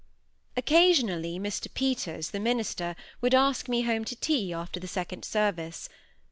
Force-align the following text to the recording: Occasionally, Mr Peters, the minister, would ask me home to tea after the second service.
Occasionally, 0.57 1.37
Mr 1.37 1.71
Peters, 1.71 2.31
the 2.31 2.39
minister, 2.39 2.95
would 3.21 3.35
ask 3.35 3.69
me 3.69 3.83
home 3.83 4.03
to 4.05 4.15
tea 4.15 4.51
after 4.51 4.79
the 4.79 4.87
second 4.87 5.23
service. 5.23 5.87